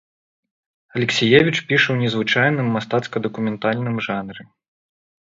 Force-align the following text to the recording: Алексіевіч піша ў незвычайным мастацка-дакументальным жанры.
Алексіевіч 0.99 1.53
піша 1.71 1.89
ў 1.91 1.97
незвычайным 2.05 2.71
мастацка-дакументальным 2.77 4.01
жанры. 4.07 4.41